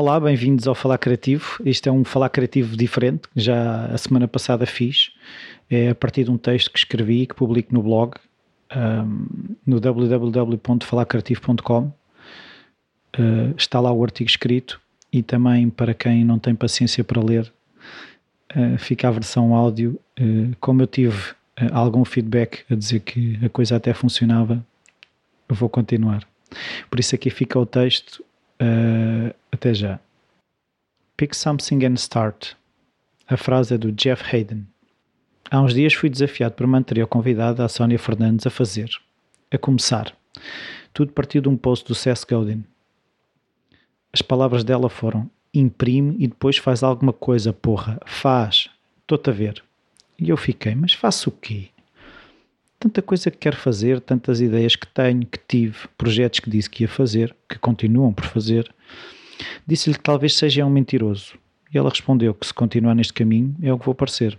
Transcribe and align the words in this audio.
Olá, 0.00 0.20
bem-vindos 0.20 0.68
ao 0.68 0.76
Falar 0.76 0.96
Criativo. 0.96 1.60
Este 1.64 1.88
é 1.88 1.92
um 1.92 2.04
Falar 2.04 2.28
Criativo 2.28 2.76
diferente, 2.76 3.22
já 3.34 3.86
a 3.86 3.98
semana 3.98 4.28
passada 4.28 4.64
fiz. 4.64 5.10
É 5.68 5.88
a 5.88 5.94
partir 5.94 6.22
de 6.22 6.30
um 6.30 6.38
texto 6.38 6.70
que 6.70 6.78
escrevi 6.78 7.22
e 7.22 7.26
que 7.26 7.34
publico 7.34 7.74
no 7.74 7.82
blog, 7.82 8.14
um, 8.76 9.26
no 9.66 9.80
www.falarcreativo.com. 9.80 11.92
Uh, 13.18 13.52
está 13.56 13.80
lá 13.80 13.90
o 13.90 14.04
artigo 14.04 14.30
escrito 14.30 14.80
e 15.12 15.20
também 15.20 15.68
para 15.68 15.92
quem 15.92 16.24
não 16.24 16.38
tem 16.38 16.54
paciência 16.54 17.02
para 17.02 17.20
ler, 17.20 17.52
uh, 18.56 18.78
fica 18.78 19.08
a 19.08 19.10
versão 19.10 19.52
áudio. 19.52 19.98
Uh, 20.16 20.54
como 20.60 20.80
eu 20.80 20.86
tive 20.86 21.34
algum 21.72 22.04
feedback 22.04 22.64
a 22.70 22.76
dizer 22.76 23.00
que 23.00 23.36
a 23.44 23.48
coisa 23.48 23.74
até 23.74 23.92
funcionava, 23.92 24.64
vou 25.48 25.68
continuar. 25.68 26.22
Por 26.88 27.00
isso 27.00 27.16
aqui 27.16 27.30
fica 27.30 27.58
o 27.58 27.66
texto 27.66 28.22
Uh, 28.60 29.32
até 29.58 29.74
já. 29.74 29.98
Pick 31.16 31.34
something 31.34 31.84
and 31.84 31.94
start. 31.94 32.54
A 33.26 33.36
frase 33.36 33.74
é 33.74 33.78
do 33.78 33.90
Jeff 33.90 34.24
Hayden. 34.24 34.66
Há 35.50 35.60
uns 35.60 35.74
dias 35.74 35.94
fui 35.94 36.08
desafiado 36.08 36.54
por 36.54 36.64
uma 36.64 36.78
anterior 36.78 37.08
convidada, 37.08 37.64
a 37.64 37.68
Sónia 37.68 37.98
Fernandes, 37.98 38.46
a 38.46 38.50
fazer. 38.50 38.88
A 39.50 39.58
começar. 39.58 40.16
Tudo 40.94 41.12
partiu 41.12 41.42
de 41.42 41.48
um 41.48 41.56
post 41.56 41.86
do 41.86 41.94
Seth 41.94 42.24
Godin. 42.28 42.64
As 44.12 44.22
palavras 44.22 44.62
dela 44.62 44.88
foram: 44.88 45.28
imprime 45.52 46.14
e 46.20 46.28
depois 46.28 46.56
faz 46.56 46.82
alguma 46.82 47.12
coisa, 47.12 47.52
porra. 47.52 47.98
Faz. 48.06 48.70
Estou-te 49.00 49.28
a 49.28 49.32
ver. 49.32 49.62
E 50.18 50.28
eu 50.28 50.36
fiquei: 50.36 50.74
mas 50.74 50.92
faço 50.92 51.30
o 51.30 51.32
quê? 51.32 51.70
tanta 52.78 53.02
coisa 53.02 53.30
que 53.30 53.38
quero 53.38 53.56
fazer, 53.56 54.00
tantas 54.00 54.40
ideias 54.40 54.76
que 54.76 54.86
tenho, 54.86 55.26
que 55.26 55.38
tive, 55.48 55.88
projetos 55.96 56.40
que 56.40 56.48
disse 56.48 56.70
que 56.70 56.84
ia 56.84 56.88
fazer, 56.88 57.34
que 57.48 57.58
continuam 57.58 58.12
por 58.12 58.24
fazer. 58.24 58.72
Disse-lhe 59.66 59.96
que 59.96 60.02
talvez 60.02 60.34
seja 60.34 60.64
um 60.64 60.70
mentiroso. 60.70 61.38
E 61.72 61.78
ela 61.78 61.90
respondeu 61.90 62.34
que 62.34 62.46
se 62.46 62.54
continuar 62.54 62.94
neste 62.94 63.12
caminho 63.12 63.54
é 63.62 63.72
o 63.72 63.78
que 63.78 63.86
vou 63.86 63.94
parecer. 63.94 64.38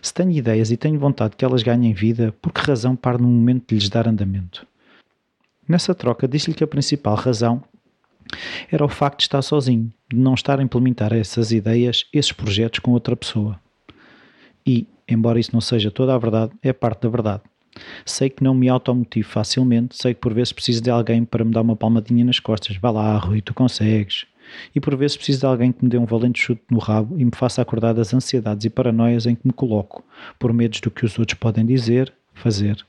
Se 0.00 0.12
tenho 0.12 0.30
ideias 0.30 0.70
e 0.70 0.76
tenho 0.76 0.98
vontade 0.98 1.36
que 1.36 1.44
elas 1.44 1.62
ganhem 1.62 1.92
vida, 1.92 2.34
por 2.40 2.52
que 2.52 2.60
razão 2.60 2.96
paro 2.96 3.18
no 3.18 3.28
momento 3.28 3.68
de 3.68 3.74
lhes 3.74 3.88
dar 3.88 4.08
andamento? 4.08 4.66
Nessa 5.68 5.94
troca, 5.94 6.26
disse-lhe 6.26 6.56
que 6.56 6.64
a 6.64 6.66
principal 6.66 7.14
razão 7.14 7.62
era 8.70 8.84
o 8.84 8.88
facto 8.88 9.18
de 9.18 9.24
estar 9.24 9.42
sozinho, 9.42 9.92
de 10.08 10.16
não 10.16 10.34
estar 10.34 10.58
a 10.58 10.62
implementar 10.62 11.12
essas 11.12 11.52
ideias, 11.52 12.06
esses 12.12 12.32
projetos 12.32 12.80
com 12.80 12.92
outra 12.92 13.16
pessoa. 13.16 13.60
E, 14.66 14.86
embora 15.08 15.40
isso 15.40 15.50
não 15.52 15.60
seja 15.60 15.90
toda 15.90 16.14
a 16.14 16.18
verdade, 16.18 16.52
é 16.62 16.72
parte 16.72 17.02
da 17.02 17.08
verdade. 17.08 17.42
Sei 18.04 18.30
que 18.30 18.42
não 18.42 18.54
me 18.54 18.68
automotivo 18.68 19.28
facilmente, 19.28 19.96
sei 19.96 20.14
que 20.14 20.20
por 20.20 20.34
vezes 20.34 20.52
preciso 20.52 20.82
de 20.82 20.90
alguém 20.90 21.24
para 21.24 21.44
me 21.44 21.52
dar 21.52 21.62
uma 21.62 21.76
palmadinha 21.76 22.24
nas 22.24 22.40
costas. 22.40 22.76
Vá 22.76 22.90
lá, 22.90 23.16
Rui, 23.18 23.40
tu 23.40 23.54
consegues. 23.54 24.26
E 24.74 24.80
por 24.80 24.96
vezes 24.96 25.16
preciso 25.16 25.40
de 25.40 25.46
alguém 25.46 25.72
que 25.72 25.84
me 25.84 25.90
dê 25.90 25.98
um 25.98 26.04
valente 26.04 26.42
chute 26.42 26.62
no 26.70 26.78
rabo 26.78 27.18
e 27.18 27.24
me 27.24 27.30
faça 27.34 27.62
acordar 27.62 27.92
das 27.92 28.12
ansiedades 28.12 28.64
e 28.64 28.70
paranoias 28.70 29.26
em 29.26 29.34
que 29.34 29.46
me 29.46 29.52
coloco, 29.52 30.04
por 30.38 30.52
medos 30.52 30.80
do 30.80 30.90
que 30.90 31.04
os 31.04 31.18
outros 31.18 31.38
podem 31.38 31.64
dizer, 31.64 32.12
fazer, 32.34 32.84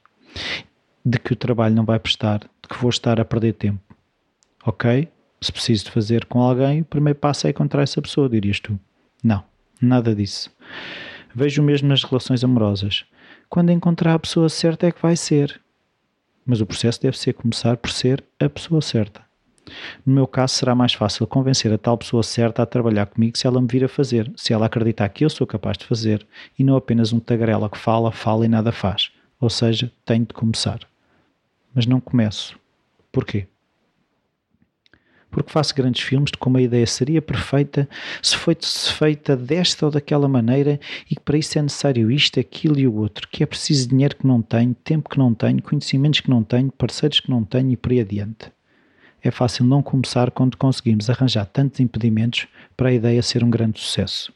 de 1.06 1.20
que 1.20 1.34
o 1.34 1.36
trabalho 1.36 1.76
não 1.76 1.86
vai 1.86 2.00
prestar, 2.00 2.40
de 2.40 2.70
que 2.70 2.78
vou 2.78 2.90
estar 2.90 3.20
a 3.20 3.26
perder 3.26 3.54
tempo. 3.54 3.82
Ok? 4.66 5.08
Se 5.40 5.52
preciso 5.52 5.86
de 5.86 5.92
fazer 5.92 6.26
com 6.26 6.42
alguém, 6.42 6.82
o 6.82 6.86
primeiro 6.86 7.18
passo 7.18 7.48
é 7.48 7.50
encontrar 7.50 7.82
essa 7.82 8.02
pessoa, 8.02 8.30
dirias 8.30 8.60
tu. 8.60 8.80
Não, 9.24 9.44
nada 9.82 10.14
disso. 10.14 10.52
Vejo 11.34 11.64
mesmo 11.64 11.88
nas 11.88 12.04
relações 12.04 12.44
amorosas. 12.44 13.06
Quando 13.52 13.70
encontrar 13.70 14.14
a 14.14 14.20
pessoa 14.20 14.48
certa 14.48 14.88
é 14.88 14.94
que 14.94 15.02
vai 15.02 15.18
ser. 15.18 15.60
Mas 16.46 16.62
o 16.62 16.66
processo 16.66 17.02
deve 17.02 17.18
ser 17.18 17.34
começar 17.34 17.76
por 17.76 17.92
ser 17.92 18.24
a 18.40 18.48
pessoa 18.48 18.82
certa. 18.82 19.22
No 20.06 20.14
meu 20.16 20.26
caso, 20.26 20.54
será 20.54 20.74
mais 20.74 20.94
fácil 20.94 21.28
convencer 21.28 21.74
a 21.74 21.78
tal 21.78 21.98
pessoa 21.98 22.24
certa 22.24 22.64
a 22.64 22.66
trabalhar 22.66 23.08
comigo 23.08 23.38
se 23.38 23.46
ela 23.46 23.60
me 23.60 23.68
vir 23.68 23.84
a 23.84 23.90
fazer, 23.90 24.32
se 24.38 24.54
ela 24.54 24.68
acreditar 24.68 25.10
que 25.10 25.26
eu 25.26 25.30
sou 25.30 25.46
capaz 25.46 25.78
de 25.78 25.86
fazer 25.86 26.26
e 26.58 26.64
não 26.64 26.78
apenas 26.78 27.12
um 27.12 27.20
tagarela 27.20 27.70
que 27.70 27.78
fala, 27.78 28.10
fala 28.10 28.46
e 28.46 28.48
nada 28.48 28.72
faz. 28.72 29.12
Ou 29.38 29.50
seja, 29.50 29.92
tenho 30.06 30.26
de 30.26 30.34
começar. 30.34 30.80
Mas 31.76 31.86
não 31.86 32.00
começo. 32.00 32.58
Porquê? 33.12 33.48
Porque 35.32 35.52
faço 35.52 35.74
grandes 35.74 36.04
filmes 36.04 36.30
de 36.32 36.38
como 36.38 36.58
a 36.58 36.62
ideia 36.62 36.86
seria 36.86 37.22
perfeita 37.22 37.90
se 38.22 38.36
foi 38.36 38.56
feita 38.62 39.36
desta 39.36 39.86
ou 39.86 39.92
daquela 39.92 40.28
maneira 40.28 40.80
e 41.10 41.16
que 41.16 41.22
para 41.22 41.38
isso 41.38 41.58
é 41.58 41.62
necessário 41.62 42.12
isto, 42.12 42.40
aquilo 42.40 42.78
e 42.78 42.88
o 42.88 42.96
outro, 42.96 43.28
que 43.30 43.42
é 43.42 43.46
preciso 43.46 43.90
dinheiro 43.90 44.16
que 44.16 44.28
não 44.28 44.42
tenho, 44.42 44.76
tempo 44.84 45.10
que 45.10 45.18
não 45.18 45.34
tenho, 45.34 45.62
conhecimentos 45.62 46.20
que 46.20 46.30
não 46.30 46.44
tenho, 46.44 46.72
parceiros 46.72 47.22
que 47.22 47.32
não 47.32 47.44
tenho 47.44 47.72
e 47.72 47.78
por 47.78 47.92
aí 47.92 48.02
adiante. 48.02 48.52
É 49.24 49.32
fácil 49.32 49.66
não 49.66 49.82
começar 49.82 50.32
quando 50.32 50.58
conseguimos 50.58 51.10
arranjar 51.10 51.46
tantos 51.46 51.80
impedimentos 51.80 52.48
para 52.76 52.90
a 52.90 52.94
ideia 52.94 53.22
ser 53.22 53.44
um 53.44 53.50
grande 53.50 53.80
sucesso. 53.80 54.34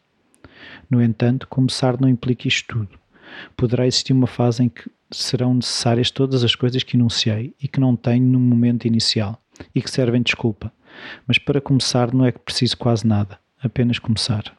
No 0.90 1.02
entanto, 1.02 1.48
começar 1.48 2.00
não 2.00 2.08
implica 2.08 2.48
isto 2.48 2.68
tudo. 2.68 3.00
Poderá 3.58 3.88
existir 3.88 4.14
uma 4.14 4.28
fase 4.28 4.64
em 4.64 4.70
que 4.70 4.90
serão 5.12 5.56
necessárias 5.56 6.12
todas 6.12 6.44
as 6.44 6.56
coisas 6.56 6.84
que 6.84 6.96
enunciei 6.96 7.54
e 7.62 7.68
que 7.68 7.80
não 7.80 7.96
tenho 7.96 8.26
no 8.26 8.40
momento 8.40 8.86
inicial 8.86 9.42
e 9.74 9.82
que 9.82 9.90
servem 9.90 10.22
de 10.22 10.26
desculpa, 10.26 10.72
mas 11.28 11.38
para 11.38 11.62
começar 11.62 12.14
não 12.14 12.26
é 12.26 12.32
preciso 12.32 12.78
quase 12.78 13.06
nada, 13.06 13.40
apenas 13.62 14.00
começar. 14.00 14.56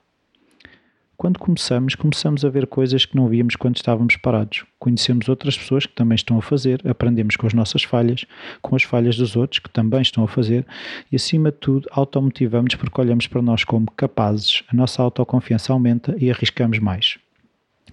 Quando 1.17 1.39
começamos, 1.39 1.95
começamos 1.95 2.45
a 2.45 2.51
ver 2.51 2.67
coisas 2.67 3.07
que 3.07 3.17
não 3.17 3.27
víamos 3.27 3.57
quando 3.57 3.77
estávamos 3.77 4.17
parados. 4.17 4.65
Conhecemos 4.79 5.31
outras 5.31 5.57
pessoas 5.57 5.87
que 5.87 5.95
também 5.95 6.15
estão 6.15 6.37
a 6.37 6.43
fazer, 6.43 6.87
aprendemos 6.87 7.37
com 7.37 7.47
as 7.47 7.55
nossas 7.55 7.83
falhas, 7.85 8.27
com 8.61 8.77
as 8.77 8.83
falhas 8.83 9.17
dos 9.17 9.35
outros 9.35 9.59
que 9.59 9.71
também 9.71 10.03
estão 10.03 10.25
a 10.25 10.29
fazer 10.29 10.67
e, 11.11 11.17
acima 11.17 11.51
de 11.51 11.57
tudo, 11.57 11.89
automotivamos 11.91 12.75
porque 12.75 13.01
olhamos 13.01 13.27
para 13.27 13.41
nós 13.41 13.65
como 13.65 13.91
capazes, 13.93 14.63
a 14.69 14.77
nossa 14.77 15.03
autoconfiança 15.03 15.73
aumenta 15.73 16.15
e 16.19 16.31
arriscamos 16.31 16.79
mais. 16.79 17.17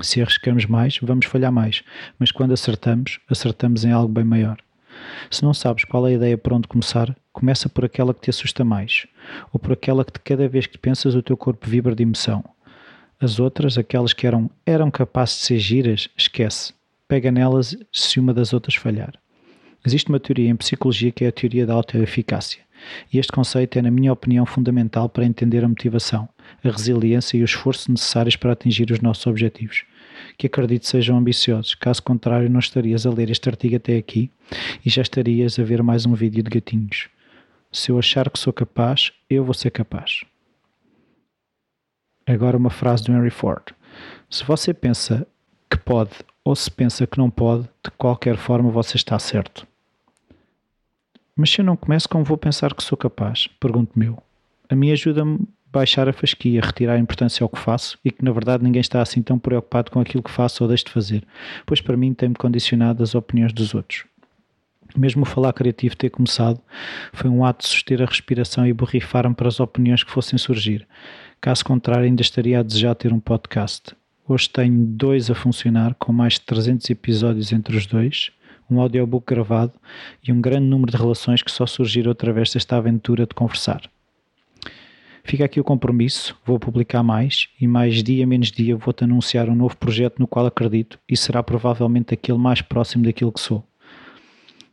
Se 0.02 0.22
arriscamos 0.22 0.66
mais, 0.66 0.98
vamos 1.02 1.25
falhar 1.25 1.52
mais, 1.52 1.81
mas 2.20 2.30
quando 2.30 2.52
acertamos, 2.54 3.20
acertamos 3.30 3.86
em 3.86 3.92
algo 3.92 4.12
bem 4.12 4.25
maior. 4.25 4.58
Se 5.30 5.44
não 5.44 5.53
sabes 5.53 5.84
qual 5.84 6.08
é 6.08 6.12
a 6.12 6.14
ideia 6.14 6.38
para 6.38 6.56
onde 6.56 6.68
começar, 6.68 7.16
começa 7.31 7.68
por 7.68 7.86
aquela 7.86 8.14
que 8.14 8.22
te 8.22 8.30
assusta 8.30 8.64
mais, 8.64 9.08
ou 9.52 9.59
por 9.59 9.74
aquela 9.74 10.06
que 10.06 10.14
de 10.14 10.19
cada 10.19 10.47
vez 10.47 10.66
que 10.68 10.78
pensas 10.78 11.16
o 11.16 11.24
teu 11.24 11.36
corpo 11.38 11.68
vibra 11.68 11.96
de 11.96 12.03
emoção. 12.03 12.44
As 13.19 13.40
outras, 13.40 13.78
aquelas 13.78 14.13
que 14.13 14.28
eram, 14.28 14.50
eram 14.66 14.92
capazes 14.92 15.40
de 15.40 15.46
ser 15.46 15.59
giras, 15.59 16.09
esquece. 16.18 16.74
Pega 17.08 17.31
nelas 17.31 17.75
se 17.92 18.19
uma 18.19 18.34
das 18.34 18.53
outras 18.53 18.75
falhar. 18.75 19.13
Existe 19.86 20.09
uma 20.09 20.19
teoria 20.19 20.50
em 20.50 20.56
psicologia 20.56 21.12
que 21.12 21.25
é 21.25 21.28
a 21.28 21.31
teoria 21.31 21.66
da 21.66 21.74
autoeficácia. 21.74 22.62
E 23.12 23.18
este 23.18 23.31
conceito 23.31 23.80
é, 23.80 23.81
na 23.81 23.92
minha 23.92 24.12
opinião, 24.12 24.46
fundamental 24.46 25.08
para 25.08 25.25
entender 25.25 25.63
a 25.63 25.69
motivação, 25.69 26.28
a 26.63 26.69
resiliência 26.69 27.38
e 27.38 27.42
o 27.42 27.46
esforço 27.46 27.92
necessários 27.92 28.36
para 28.36 28.52
atingir 28.52 28.92
os 28.92 29.00
nossos 29.00 29.25
objetivos 29.25 29.84
que 30.38 30.47
acredito 30.47 30.88
sejam 30.88 31.18
ambiciosos. 31.18 31.75
Caso 31.75 32.01
contrário, 32.03 32.50
não 32.50 32.59
estarias 32.59 33.06
a 33.06 33.09
ler 33.09 33.29
este 33.29 33.50
artigo 33.50 33.75
até 33.75 33.97
aqui 33.97 34.29
e 34.85 34.90
já 34.90 35.01
estarias 35.01 35.57
a 35.59 35.63
ver 35.63 35.81
mais 35.84 36.06
um 36.06 36.13
vídeo 36.13 36.44
de 36.44 36.50
gatinhos. 36.50 37.09
Se 37.72 37.91
eu 37.91 37.97
achar 37.97 38.29
que 38.29 38.40
sou 38.40 38.53
capaz, 38.53 39.12
eu 39.29 39.44
vou 39.44 39.53
ser 39.53 39.72
capaz. 39.72 40.24
Agora 42.25 42.57
uma 42.57 42.69
frase 42.69 43.03
do 43.03 43.12
Henry 43.12 43.29
Ford. 43.29 43.74
Se 44.29 44.44
você 44.44 44.74
pensa 44.74 45.28
que 45.69 45.78
pode 45.78 46.12
ou 46.44 46.56
se 46.56 46.69
pensa 46.69 47.07
que 47.07 47.18
não 47.18 47.30
pode, 47.30 47.63
de 47.63 47.91
qualquer 47.97 48.38
forma 48.38 48.69
você 48.69 48.97
está 48.97 49.18
certo. 49.18 49.68
Mas 51.35 51.50
se 51.50 51.62
eu 51.62 51.66
não 51.66 51.75
começo, 51.75 52.07
como 52.07 52.24
vou 52.24 52.38
pensar 52.38 52.74
que 52.75 52.84
sou 52.84 52.97
capaz? 52.97 53.47
Pergunto-me 53.59 54.06
eu. 54.06 54.22
A 54.69 54.75
mim 54.75 54.91
ajuda-me 54.91 55.47
baixar 55.74 56.08
a 56.08 56.14
fasquia, 56.14 56.62
retirar 56.62 56.94
a 56.94 57.00
importância 57.00 57.44
ao 57.44 57.50
que 57.50 57.58
faço 57.58 57.98
e 58.06 58.12
que 58.12 58.24
na 58.24 58.32
verdade 58.32 58.64
ninguém 58.64 58.80
está 58.80 59.02
assim 59.02 59.24
tão 59.24 59.40
preocupado 59.40 59.90
com 59.90 60.00
aquilo 60.00 60.22
que 60.22 60.30
faço 60.30 60.64
ou 60.64 60.68
deixo 60.68 60.86
de 60.86 60.92
fazer, 60.92 61.24
pois 61.66 61.82
para 61.82 61.98
mim 61.98 62.14
tem-me 62.14 62.36
condicionado 62.36 63.02
as 63.02 63.16
opiniões 63.16 63.52
dos 63.52 63.74
outros. 63.74 64.06
Mesmo 64.96 65.24
o 65.24 65.26
falar 65.26 65.52
criativo 65.54 65.98
ter 65.98 66.12
começado, 66.12 66.62
foi 67.12 67.28
um 67.28 67.44
ato 67.44 67.64
de 67.64 67.70
suster 67.70 68.00
a 68.04 68.06
respiração 68.06 68.68
e 68.68 68.72
borrifar-me 68.72 69.34
para 69.34 69.48
as 69.48 69.60
opiniões 69.60 70.04
que 70.04 70.12
fossem 70.12 70.38
surgir. 70.38 70.88
Caso 71.42 71.66
contrário, 71.66 72.06
ainda 72.06 72.22
estaria 72.22 72.60
a 72.60 72.64
desejar 72.64 72.94
ter 72.94 73.12
um 73.12 73.19
podcast. 73.19 73.96
Hoje 74.28 74.48
tenho 74.50 74.86
dois 74.86 75.31
a 75.31 75.36
funcionar, 75.36 75.96
com 75.96 76.14
mais 76.14 76.34
de 76.34 76.42
300 76.42 76.88
episódios 76.92 77.52
entre 77.52 77.76
os 77.76 77.88
dois, 77.88 78.31
um 78.69 78.80
audiobook 78.80 79.26
gravado 79.26 79.74
e 80.26 80.31
um 80.31 80.40
grande 80.40 80.68
número 80.68 80.92
de 80.92 80.98
relações 80.98 81.42
que 81.42 81.52
só 81.52 81.66
surgiram 81.66 82.12
através 82.12 82.54
desta 82.54 82.78
aventura 82.78 83.26
de 83.26 83.34
conversar. 83.34 83.81
Fica 85.24 85.46
aqui 85.46 85.60
o 85.60 85.64
compromisso, 85.64 86.38
vou 86.46 86.60
publicar 86.60 87.02
mais 87.02 87.48
e 87.60 87.66
mais 87.66 88.04
dia 88.04 88.28
menos 88.28 88.52
dia 88.52 88.75
vou-te 88.75 89.06
anunciar 89.06 89.50
um 89.50 89.56
novo 89.56 89.75
projeto 89.78 90.20
no 90.20 90.28
qual 90.28 90.46
acredito 90.46 91.00
e 91.08 91.16
será 91.16 91.42
provavelmente 91.42 92.14
aquele 92.14 92.38
mais 92.38 92.62
próximo 92.62 93.06
daquilo 93.06 93.31
que 93.31 93.40
sou. 93.40 93.64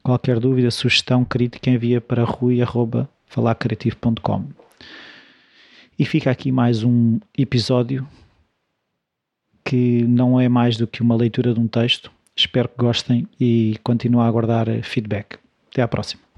Qualquer 0.02 0.40
dúvida, 0.40 0.70
sugestão, 0.70 1.24
crítica 1.24 1.70
envia 1.70 2.00
para 2.00 2.24
rui.falarcreativo.com 2.24 4.44
E 5.98 6.04
fica 6.04 6.30
aqui 6.30 6.50
mais 6.50 6.82
um 6.82 7.20
episódio 7.38 8.06
que 9.64 10.02
não 10.02 10.40
é 10.40 10.48
mais 10.48 10.76
do 10.76 10.86
que 10.86 11.00
uma 11.00 11.14
leitura 11.14 11.54
de 11.54 11.60
um 11.60 11.68
texto. 11.68 12.10
Espero 12.34 12.68
que 12.68 12.76
gostem 12.76 13.28
e 13.38 13.78
continuo 13.84 14.20
a 14.20 14.26
aguardar 14.26 14.66
feedback. 14.82 15.38
Até 15.70 15.82
à 15.82 15.88
próxima. 15.88 16.29